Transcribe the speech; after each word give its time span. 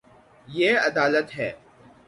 یے 0.47 0.69
ادالت 0.87 1.27
ہے 1.37 1.49